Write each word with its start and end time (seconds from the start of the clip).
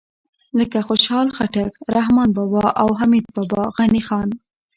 لکه 0.59 0.79
خوشحال 0.87 1.27
خټک، 1.37 1.71
رحمان 1.95 2.29
بابا 2.37 2.65
او 2.81 2.89
حمید 2.99 3.25
بابا، 3.35 3.63
غني 3.75 4.01
خان 4.07 4.27